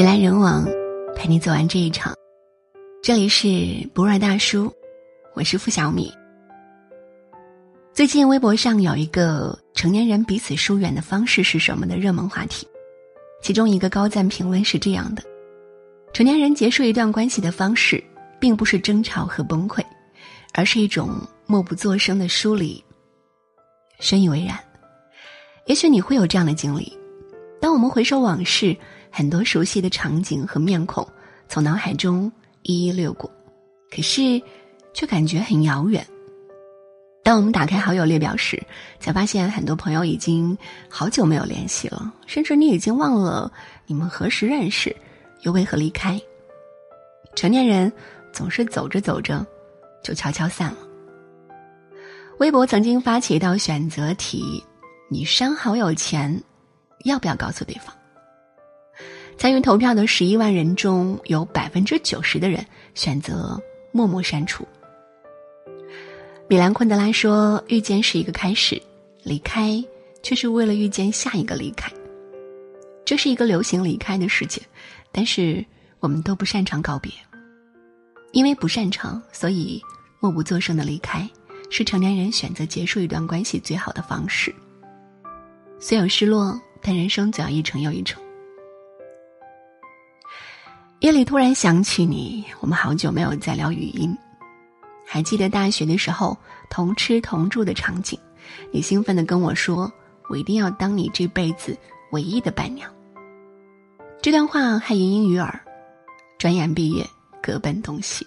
[0.00, 0.66] 人来人往，
[1.14, 2.14] 陪你走完这一场。
[3.02, 4.72] 这里是博尔大叔，
[5.34, 6.10] 我是付小米。
[7.92, 12.66] 最近微博上有一个成年人彼此疏远的方式是什么的热门话题，
[13.42, 15.22] 其中一个高赞评论是这样的：
[16.14, 18.02] 成年人结束一段关系的方式，
[18.40, 19.84] 并不是争吵和崩溃，
[20.54, 21.10] 而是一种
[21.44, 22.82] 默不作声的疏离。
[23.98, 24.58] 深以为然。
[25.66, 26.90] 也许你会有这样的经历：
[27.60, 28.74] 当我们回首往事，
[29.10, 31.06] 很多熟悉的场景和面孔
[31.48, 32.30] 从脑海中
[32.62, 33.30] 一一掠过，
[33.90, 34.40] 可是
[34.94, 36.06] 却感觉很遥远。
[37.22, 38.60] 当我们打开好友列表时，
[38.98, 40.56] 才发现很多朋友已经
[40.88, 43.52] 好久没有联系了，甚至你已经忘了
[43.86, 44.94] 你们何时认识，
[45.42, 46.20] 又为何离开。
[47.36, 47.92] 成年人
[48.32, 49.46] 总是走着走着
[50.02, 50.78] 就悄悄散了。
[52.38, 54.64] 微博曾经发起一道选择题：
[55.10, 56.42] 你删好友前，
[57.04, 57.94] 要不要告诉对方？
[59.40, 62.62] 参与投票的十一万人中，有百分之九十的人
[62.94, 63.58] 选择
[63.90, 64.68] 默默删除。
[66.46, 68.78] 米兰昆德拉说：“遇见是一个开始，
[69.22, 69.82] 离开
[70.22, 71.90] 却是为了遇见下一个离开。”
[73.02, 74.60] 这是一个流行离开的世界，
[75.10, 75.64] 但是
[76.00, 77.10] 我们都不擅长告别，
[78.32, 79.80] 因为不擅长，所以
[80.20, 81.26] 默不作声的离开
[81.70, 84.54] 是成年人选择结束一段关系最好的方式。
[85.80, 88.22] 虽有失落，但人生总要一程又一程。
[91.00, 94.14] 夜里突然想起你，我们好久没有再聊语音。
[95.06, 96.36] 还记得大学的时候
[96.68, 98.18] 同吃同住的场景，
[98.70, 99.90] 你兴奋的跟我说
[100.28, 101.74] ：“我一定要当你这辈子
[102.12, 102.92] 唯一的伴娘。”
[104.20, 105.58] 这段话还盈盈于耳。
[106.38, 107.08] 转眼毕业，
[107.42, 108.26] 各奔东西。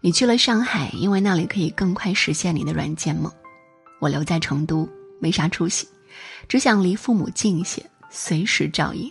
[0.00, 3.30] 你去了上海，因为那里可以更快实现你的软件梦。
[4.00, 4.88] 我留在成都，
[5.20, 5.86] 没啥出息，
[6.48, 9.08] 只想离父母近一些，随时照应。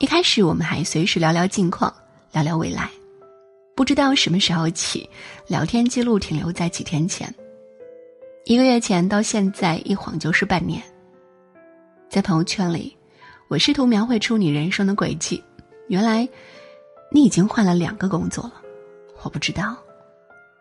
[0.00, 1.92] 一开始我们还随时聊聊近况，
[2.32, 2.90] 聊聊未来。
[3.76, 5.06] 不知道什么时候起，
[5.46, 7.32] 聊天记录停留在几天前，
[8.46, 10.82] 一个月前到现在一晃就是半年。
[12.08, 12.96] 在朋友圈里，
[13.48, 15.44] 我试图描绘出你人生的轨迹，
[15.88, 16.26] 原来
[17.12, 18.54] 你已经换了两个工作了，
[19.22, 19.76] 我不知道。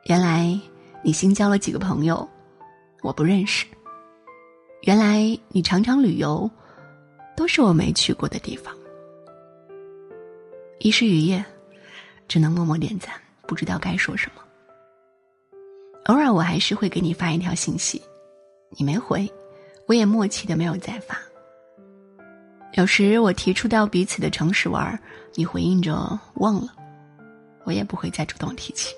[0.03, 0.59] 原来
[1.02, 2.28] 你新交了几个朋友，
[3.02, 3.66] 我不认识。
[4.81, 6.52] 原来你常常旅游，
[7.38, 8.75] 都是我没去过的地方。
[10.79, 11.44] 一时雨夜。
[12.28, 13.12] 只能默默点赞，
[13.47, 14.44] 不知道该说什么。
[16.06, 18.00] 偶尔我还是会给你发一条信息，
[18.78, 19.28] 你没回，
[19.88, 21.17] 我也默契的没有再发。
[22.73, 25.01] 有时我提出到彼此的城市玩，
[25.34, 26.72] 你回应着忘了，
[27.63, 28.94] 我也不会再主动提起。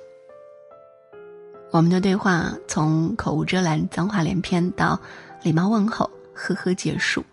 [1.72, 5.00] 我们的对话从口无遮拦、脏话连篇到
[5.42, 6.04] 礼貌问候、
[6.34, 7.24] 呵呵结束。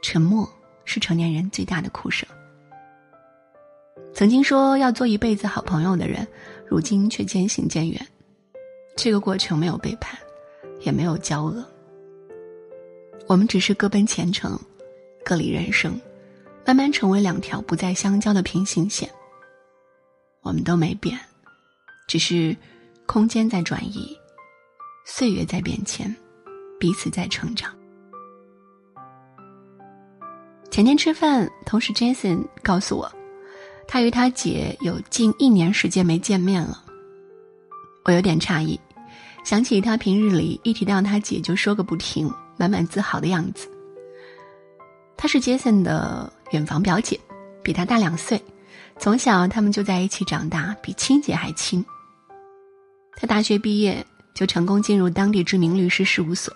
[0.00, 0.50] 沉默
[0.86, 2.26] 是成年人最大的哭声。
[4.18, 6.26] 曾经说要做一辈子好朋友的人，
[6.66, 8.04] 如今却渐行渐远。
[8.96, 10.18] 这个过程没有背叛，
[10.80, 11.64] 也没有交恶。
[13.28, 14.58] 我们只是各奔前程，
[15.24, 15.96] 各离人生，
[16.66, 19.08] 慢慢成为两条不再相交的平行线。
[20.42, 21.16] 我们都没变，
[22.08, 22.56] 只是
[23.06, 24.18] 空间在转移，
[25.06, 26.12] 岁月在变迁，
[26.80, 27.72] 彼此在成长。
[30.72, 33.08] 前天吃饭，同事 Jason 告诉我。
[33.90, 36.84] 他与他姐有近一年时间没见面了，
[38.04, 38.78] 我有点诧异，
[39.44, 43.66] 想起他平日里一提到他姐就说个不停，满满自豪的样子。
[45.16, 47.18] 她是杰森的远房表姐，
[47.62, 48.40] 比他大两岁，
[48.98, 51.84] 从小他们就在一起长大，比亲姐还亲。
[53.16, 56.54] 他大学毕业就成功进入当地知名律师事务所，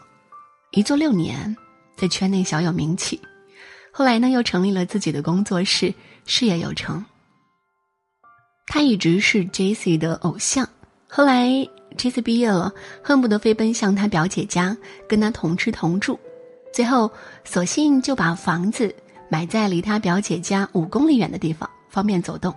[0.71, 1.57] 一做六年，
[1.97, 3.19] 在圈内小有名气。
[3.91, 5.93] 后来呢，又成立了自己的工作室，
[6.27, 7.03] 事业有成。
[8.67, 10.69] 他一直是 Jesse 的偶像，
[11.09, 11.49] 后来
[11.97, 14.77] Jesse 毕业了，恨不得飞奔向他表姐家，
[15.09, 16.19] 跟他同吃同住，
[16.73, 17.11] 最后
[17.45, 18.95] 索性就把房子
[19.29, 22.55] 买在离他表姐家五公里远的地方，方便走动。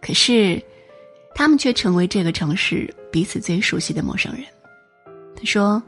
[0.00, 0.62] 可是，
[1.34, 4.44] 他们却成为这个城市彼此最熟悉的陌生人。
[5.34, 5.82] 他说，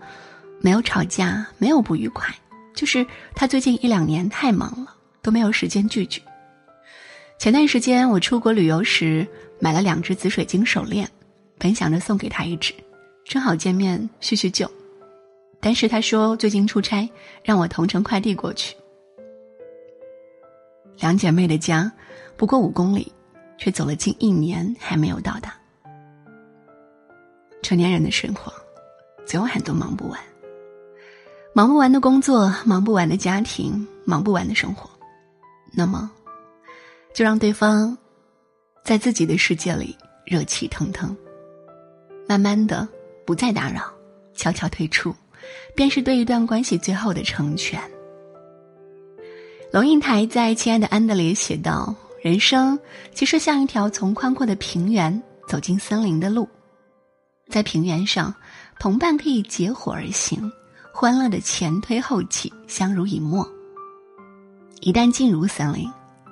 [0.60, 2.34] 没有吵架，没有不愉快，
[2.74, 6.20] 就是他最近一两年太忙了，都没有时间聚聚。
[7.38, 9.26] 前段时间我出国旅游时，
[9.60, 11.08] 买了两只紫水晶手链，
[11.58, 12.72] 本想着送给他一只，
[13.24, 14.70] 正好见面叙叙旧。
[15.60, 17.08] 但是他说最近出差，
[17.42, 18.74] 让我同城快递过去。
[20.98, 21.90] 两姐妹的家
[22.36, 23.12] 不过五公里，
[23.58, 25.54] 却走了近一年还没有到达。
[27.62, 28.52] 成年人的生活，
[29.26, 30.18] 总有很多忙不完，
[31.52, 34.88] 忙不完的工作，忙不完的家庭，忙不完的生活。
[35.72, 36.10] 那么，
[37.14, 37.96] 就让对方
[38.84, 39.96] 在自己的世界里
[40.26, 41.16] 热气腾腾，
[42.28, 42.86] 慢慢的
[43.24, 43.82] 不再打扰，
[44.34, 45.14] 悄悄退出，
[45.76, 47.80] 便是对一段关系最后的成全。
[49.72, 52.78] 龙应台在《亲爱的安德烈》写道：“人生
[53.14, 56.48] 其实像一条从宽阔的平原走进森林的路，
[57.48, 58.34] 在平原上，
[58.80, 60.50] 同伴可以结伙而行，
[60.92, 63.48] 欢乐的前推后继，相濡以沫。
[64.80, 65.90] 一旦进入森林，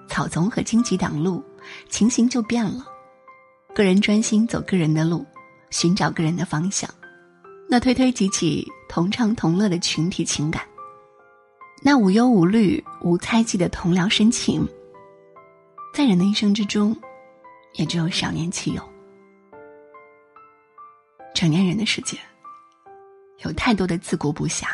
[0.08, 1.42] 草丛和荆棘挡路，
[1.88, 2.86] 情形就变了。
[3.74, 5.26] 个人专心走个人的路，
[5.70, 6.88] 寻找个人的方向，
[7.68, 10.62] 那推推挤挤、同唱同乐的群体情感。”
[11.84, 14.64] 那无忧无虑、无猜忌的同僚深情，
[15.92, 16.96] 在人的一生之中，
[17.72, 18.82] 也只有少年期有。
[21.34, 22.16] 成年人的世界，
[23.38, 24.66] 有太多的自顾不暇，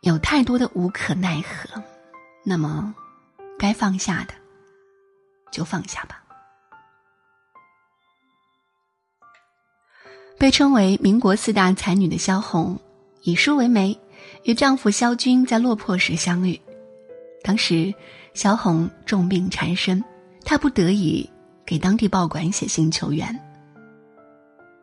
[0.00, 1.82] 有太多的无可奈何。
[2.44, 2.94] 那么，
[3.58, 4.34] 该放下的，
[5.50, 6.22] 就放下吧。
[10.38, 12.78] 被称为民国四大才女的萧红，
[13.22, 13.98] 以书为媒。
[14.44, 16.60] 与丈夫萧军在落魄时相遇，
[17.42, 17.92] 当时
[18.34, 20.02] 萧红重病缠身，
[20.44, 21.28] 她不得已
[21.64, 23.36] 给当地报馆写信求援。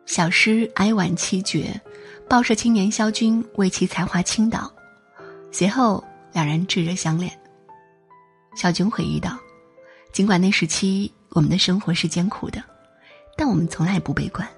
[0.04, 1.80] 小诗哀婉凄绝，
[2.28, 4.72] 报社青年萧军为其才华倾倒，
[5.52, 6.02] 随后
[6.32, 7.30] 两人炙热相恋。
[8.56, 9.38] 小军回忆道
[10.12, 12.60] ：“尽管那时期我们的生活是艰苦的，
[13.36, 14.48] 但我们从来不悲观。”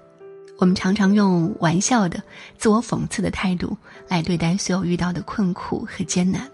[0.57, 2.21] 我们常常用玩笑的、
[2.57, 3.77] 自我讽刺的态度
[4.09, 6.49] 来对待所有遇到的困苦和艰难。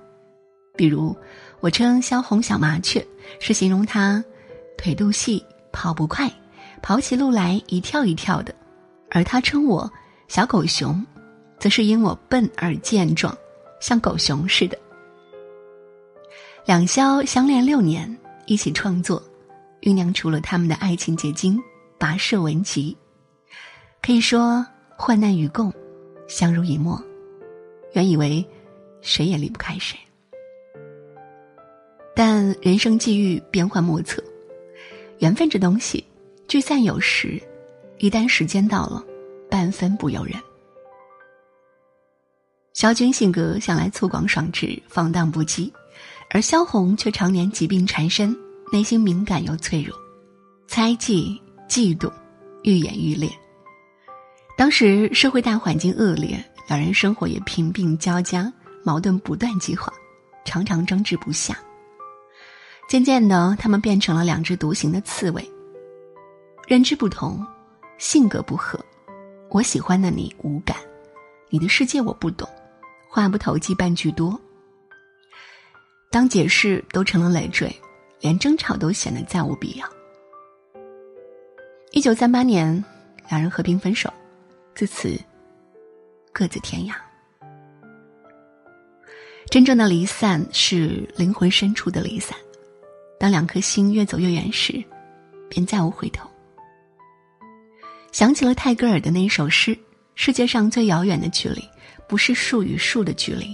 [0.76, 1.16] 比如，
[1.60, 3.04] 我称萧红小麻雀，
[3.40, 4.24] 是形容她
[4.78, 6.32] 腿肚细、跑不快，
[6.84, 8.54] 跑起路来一跳一跳的；
[9.10, 9.92] 而他称我
[10.28, 11.04] 小狗熊，
[11.58, 13.36] 则是因我笨而健壮，
[13.80, 14.78] 像狗熊似的。
[16.66, 18.18] 两萧相恋六年，
[18.48, 19.22] 一起创作，
[19.82, 21.62] 酝酿出了他们的爱情结晶——
[22.00, 22.98] 跋涉文集。
[24.02, 24.66] 可以说，
[24.98, 25.72] 患难与共，
[26.28, 27.00] 相濡以沫。
[27.94, 28.44] 原以为
[29.02, 29.96] 谁也离不开谁，
[32.16, 34.24] 但人生际遇变幻莫测，
[35.20, 36.04] 缘分这东西
[36.48, 37.40] 聚散有时，
[38.00, 39.06] 一旦时间到了，
[39.52, 40.34] 半分不由人。
[42.74, 45.72] 萧军性格向来粗犷爽直、放荡不羁，
[46.32, 48.36] 而萧红却常年疾病缠身，
[48.72, 49.96] 内心敏感又脆弱，
[50.68, 52.12] 猜忌、嫉妒
[52.64, 53.30] 愈演愈烈。
[54.58, 58.52] 当时社会大环境恶劣，两人生活也贫病交加，
[58.84, 59.94] 矛盾不断激化，
[60.44, 61.58] 常常争执不下。
[62.90, 65.52] 渐渐的，他们变成了两只独行的刺猬。
[66.68, 67.46] 认知不同，
[67.98, 68.80] 性格不合，
[69.50, 70.76] 我喜欢的你无感，
[71.50, 72.50] 你的世界我不懂，
[73.08, 74.40] 话不投机半句多。
[76.16, 77.70] 当解释都成了累赘，
[78.22, 79.86] 连争吵都显得再无必要。
[81.92, 82.82] 一九三八年，
[83.30, 84.10] 两人和平分手。
[84.74, 85.20] 自此，
[86.32, 86.94] 各自天涯。
[89.50, 92.34] 真正的离散是灵魂深处的离散。
[93.20, 94.82] 当两颗心越走越远时，
[95.50, 96.30] 便再无回头。
[98.14, 99.78] 想起了泰戈尔的那首诗
[100.16, 101.62] ：“世界上最遥远的距离，
[102.08, 103.54] 不是树与树的距离，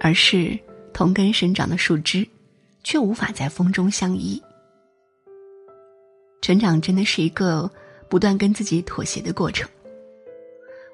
[0.00, 0.58] 而是
[0.92, 2.26] 同根生长的树枝，
[2.82, 4.42] 却无法在风中相依。”
[6.40, 7.70] 成长真的是一个
[8.08, 9.68] 不断跟自己妥协的过程。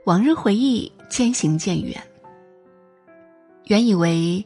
[0.04, 2.02] 往日回忆渐行渐远，
[3.64, 4.44] 原以为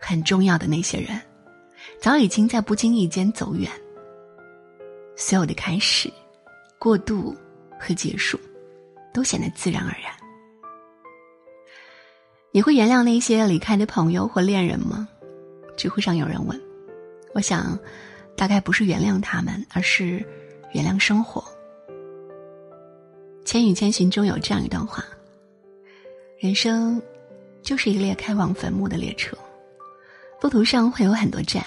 [0.00, 1.20] 很重要的那些人，
[2.00, 3.70] 早已经在不经意间走远。
[5.14, 6.10] 所有的开始、
[6.78, 7.36] 过渡
[7.78, 8.38] 和结束，
[9.12, 10.10] 都显得自然而然。
[12.54, 15.08] 你会原谅那些离开的朋友或恋人吗？
[15.74, 16.60] 知乎上有人问，
[17.32, 17.78] 我想，
[18.36, 20.22] 大概不是原谅他们，而是
[20.74, 21.40] 原谅生活。
[23.46, 25.02] 《千与千寻》中有这样一段话：
[26.38, 27.00] 人生
[27.62, 29.34] 就是一列开往坟墓的列车，
[30.42, 31.64] 路途上会有很多站，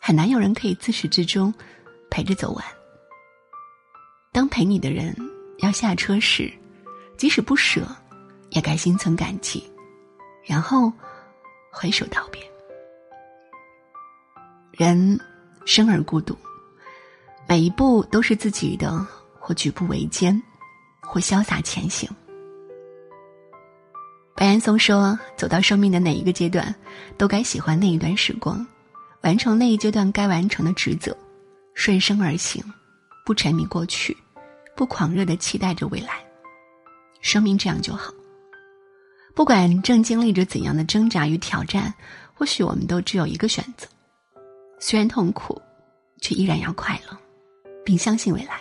[0.00, 1.52] 很难有人可以自始至终
[2.08, 2.64] 陪着走完。
[4.32, 5.14] 当陪你的人
[5.58, 6.50] 要下车时，
[7.18, 7.86] 即使不舍，
[8.48, 9.62] 也该心存感激，
[10.50, 10.92] 然后
[11.70, 12.42] 挥手道别。
[14.72, 15.18] 人
[15.64, 16.36] 生而孤独，
[17.46, 19.06] 每一步都是自己的，
[19.38, 20.42] 或举步维艰。
[21.02, 22.08] 或潇洒前行。
[24.36, 26.72] 白岩松说：“走到生命的哪一个阶段，
[27.18, 28.64] 都该喜欢那一段时光，
[29.22, 31.16] 完成那一阶段该完成的职责，
[31.74, 32.62] 顺生而行，
[33.26, 34.16] 不沉迷过去，
[34.76, 36.24] 不狂热的期待着未来。
[37.22, 38.12] 生命这样就好。
[39.34, 41.92] 不管正经历着怎样的挣扎与挑战，
[42.34, 43.86] 或许我们都只有一个选择：
[44.78, 45.60] 虽然痛苦，
[46.20, 47.16] 却依然要快乐，
[47.84, 48.60] 并相信未来。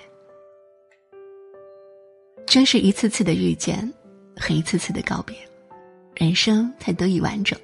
[2.45, 3.91] 真是一次次的遇见
[4.35, 5.35] 和一次次的告别，
[6.15, 7.59] 人生才得以完整。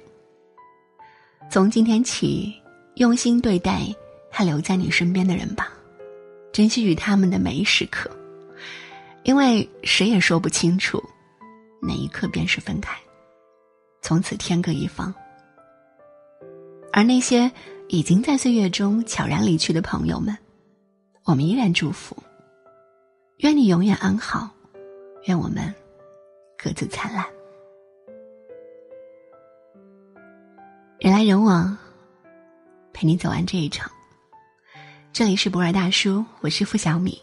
[1.50, 2.54] 从今天起，
[2.96, 3.82] 用心对待
[4.30, 5.72] 还留在你身边的人吧，
[6.52, 8.10] 珍惜与他们的每一时刻，
[9.22, 11.02] 因为谁也说不清楚
[11.80, 12.96] 哪一刻便是分开，
[14.02, 15.14] 从此天各一方。
[16.92, 17.50] 而那些
[17.88, 20.36] 已经在岁月中悄然离去的朋友们，
[21.24, 22.16] 我们依然祝福，
[23.38, 24.50] 愿你永远安好。
[25.26, 25.74] 愿我们
[26.56, 27.26] 各自灿烂，
[31.00, 31.76] 人来人往，
[32.92, 33.90] 陪你走完这一场。
[35.12, 37.20] 这里是博尔大叔，我是付小米，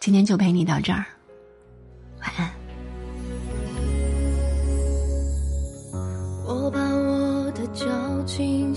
[0.00, 1.04] 今天就陪你到这儿，
[2.20, 2.61] 晚安。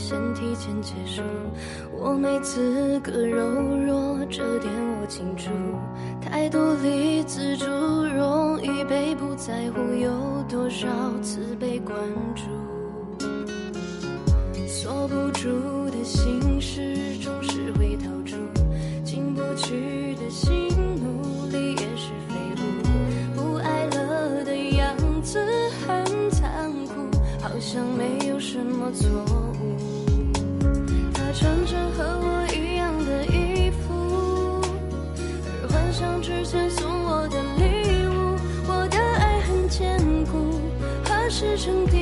[0.08, 1.24] 先提前结束，
[1.92, 3.44] 我没资格柔
[3.88, 4.72] 弱，这点
[5.02, 5.50] 我清楚。
[6.22, 10.12] 太独立自主，容易被不在乎，有
[10.48, 10.88] 多少
[11.24, 11.98] 次被关
[12.36, 12.44] 注？
[14.68, 18.38] 锁不住的心事，总是会逃出；
[19.04, 20.70] 进不去的心，
[21.02, 22.62] 努力也是废物。
[23.36, 25.44] 不爱了的样子
[25.88, 26.94] 很残酷，
[27.42, 29.75] 好像没有什么错误。
[31.38, 34.62] 穿着和我一样的衣服。
[35.62, 38.40] 而幻想之前送我的礼物，
[38.70, 40.00] 我的爱很坚
[40.32, 40.62] 固，
[41.04, 41.98] 何时成第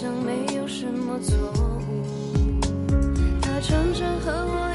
[0.00, 2.58] 像没有什么错误。
[3.42, 4.69] 他常常和我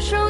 [0.00, 0.29] 手的